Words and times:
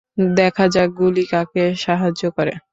দেখা 0.35 0.65
যাক, 0.67 0.89
গুলি 0.93 1.23
কাকে 1.25 1.63
সাহায্য 1.75 2.21
করে। 2.37 2.53